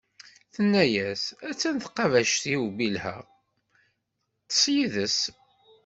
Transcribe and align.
Tenna-as: 0.53 1.23
a-tt-an 1.49 1.77
tqeddact-iw 1.83 2.63
Bilha, 2.77 3.15
ṭṭeṣ 4.45 4.63
yid-s. 4.73 5.19